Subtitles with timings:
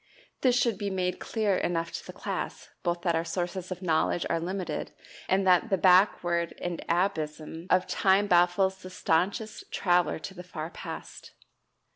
[0.41, 4.25] This should be made clear enough to the class both that our sources of knowledge
[4.31, 4.93] are limited,
[5.29, 10.71] and that the "backward and abysm" of time baffles the staunchest traveler to the far
[10.71, 11.33] past.